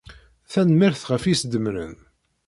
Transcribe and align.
Tanemmirt 0.51 1.01
ɣef 1.11 1.23
isdemren. 1.25 1.95